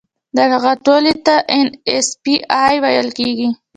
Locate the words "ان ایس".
1.55-2.07